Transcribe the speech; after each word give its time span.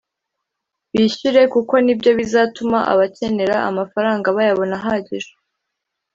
bishyure 0.93 1.41
kuko 1.53 1.73
nibyo 1.83 2.11
bizatuma 2.19 2.77
abakenera 2.91 3.55
amafaranga 3.69 4.27
bayabona 4.35 4.73
ahagije 4.79 5.31